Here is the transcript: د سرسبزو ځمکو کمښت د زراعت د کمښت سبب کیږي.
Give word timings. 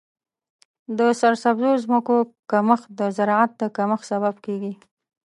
د 0.97 0.99
سرسبزو 1.21 1.71
ځمکو 1.83 2.15
کمښت 2.51 2.87
د 2.99 3.01
زراعت 3.17 3.51
د 3.61 3.61
کمښت 3.77 4.05
سبب 4.11 4.35
کیږي. 4.45 4.73